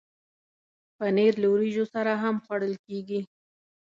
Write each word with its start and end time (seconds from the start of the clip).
پنېر 0.97 1.33
له 1.41 1.47
وریجو 1.53 1.85
سره 1.93 2.11
هم 2.23 2.35
خوړل 2.43 2.73
کېږي. 2.85 3.21